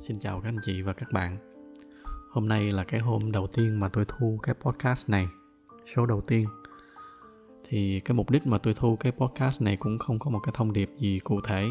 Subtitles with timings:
[0.00, 1.36] Xin chào các anh chị và các bạn.
[2.30, 5.28] Hôm nay là cái hôm đầu tiên mà tôi thu cái podcast này,
[5.94, 6.46] số đầu tiên.
[7.68, 10.52] Thì cái mục đích mà tôi thu cái podcast này cũng không có một cái
[10.56, 11.66] thông điệp gì cụ thể,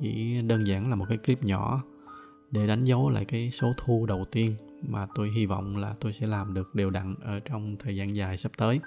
[0.00, 1.82] chỉ đơn giản là một cái clip nhỏ
[2.50, 4.54] để đánh dấu lại cái số thu đầu tiên
[4.88, 8.16] mà tôi hy vọng là tôi sẽ làm được đều đặn ở trong thời gian
[8.16, 8.80] dài sắp tới.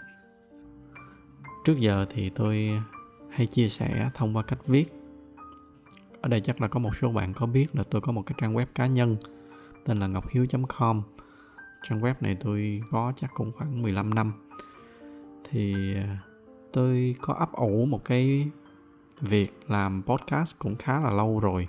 [1.66, 2.82] Trước giờ thì tôi
[3.30, 4.99] hay chia sẻ thông qua cách viết
[6.22, 8.36] ở đây chắc là có một số bạn có biết là tôi có một cái
[8.42, 9.18] trang web cá nhân
[9.86, 11.02] tên là ngọchiếu.com
[11.84, 14.34] trang web này tôi có chắc cũng khoảng 15 năm.
[15.50, 16.18] Thì à,
[16.74, 18.48] tôi có ấp ủ một cái
[19.22, 21.68] việc làm podcast cũng khá là lâu rồi.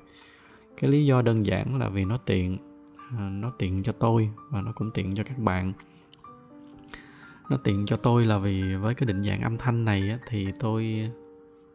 [0.76, 2.58] Cái lý do đơn giản là vì nó tiện
[3.18, 5.72] à, nó tiện cho tôi và nó cũng tiện cho các bạn.
[7.50, 11.10] Nó tiện cho tôi là vì với cái định dạng âm thanh này thì tôi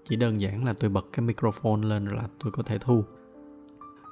[0.10, 3.04] chỉ đơn giản là tôi bật cái microphone lên là tôi có thể thu.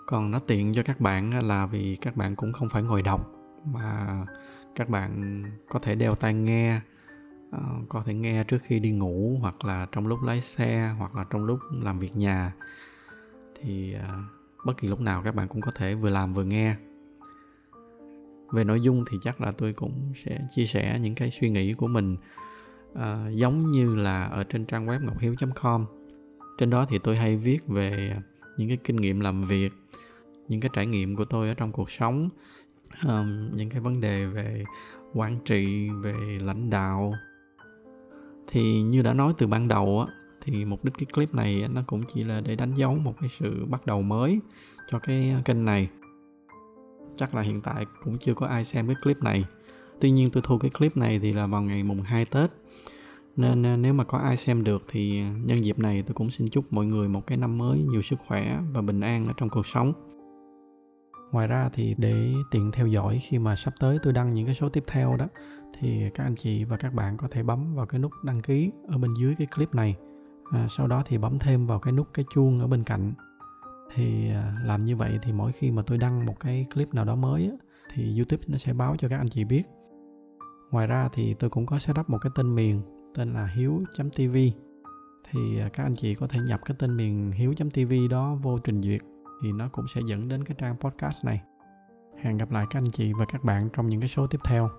[0.05, 3.31] Còn nó tiện cho các bạn là vì các bạn cũng không phải ngồi đọc,
[3.73, 4.17] mà
[4.75, 6.81] các bạn có thể đeo tai nghe
[7.51, 7.59] ờ,
[7.89, 11.25] có thể nghe trước khi đi ngủ hoặc là trong lúc lái xe hoặc là
[11.29, 12.53] trong lúc làm việc nhà.
[13.61, 14.17] Thì ờ,
[14.65, 16.75] bất kỳ lúc nào các bạn cũng có thể vừa làm vừa nghe.
[18.51, 21.73] Về nội dung thì chắc là tôi cũng sẽ chia sẻ những cái suy nghĩ
[21.73, 22.15] của mình
[22.95, 25.85] à, giống như là ở trên trang web ngọchiếu.com
[26.57, 28.15] trên đó thì tôi hay viết về
[28.57, 29.73] những cái kinh nghiệm làm việc
[30.47, 32.29] những cái trải nghiệm của tôi ở trong cuộc sống
[33.07, 34.63] um, những cái vấn đề về
[35.13, 37.13] quản trị về lãnh đạo.
[38.47, 41.81] Thì như đã nói từ ban đầu á thì mục đích cái clip này nó
[41.87, 44.39] cũng chỉ là để đánh dấu một cái sự bắt đầu mới
[44.87, 45.89] cho cái kênh này.
[47.15, 49.45] Chắc là hiện tại cũng chưa có ai xem cái clip này
[50.03, 52.51] tuy nhiên tôi thu cái clip này thì là vào ngày mùng 2 Tết.
[53.35, 56.73] Nên nếu mà có ai xem được thì nhân dịp này tôi cũng xin chúc
[56.73, 59.67] mọi người một cái năm mới nhiều sức khỏe và bình an ở trong cuộc
[59.67, 59.93] sống.
[61.31, 64.55] Ngoài ra thì để tiện theo dõi khi mà sắp tới tôi đăng những cái
[64.55, 65.27] số tiếp theo đó
[65.79, 68.71] thì các anh chị và các bạn có thể bấm vào cái nút đăng ký
[68.87, 69.95] ở bên dưới cái clip này.
[70.51, 73.13] À, sau đó thì bấm thêm vào cái nút cái chuông ở bên cạnh.
[73.95, 77.05] Thì à, làm như vậy thì mỗi khi mà tôi đăng một cái clip nào
[77.05, 77.55] đó mới á,
[77.93, 79.63] thì youtube nó sẽ báo cho các anh chị biết
[80.73, 82.81] ngoài ra thì tôi cũng có setup một cái tên miền,
[83.15, 84.35] tên là hiếu.tv
[85.31, 88.81] thì à, các anh chị có thể nhập cái tên miền hiếu.tv đó vô trình
[88.81, 89.01] duyệt
[89.43, 91.41] thì nó cũng sẽ dẫn đến cái trang podcast này.
[92.21, 94.69] Hẹn gặp lại các anh chị và các bạn trong những cái số tiếp theo.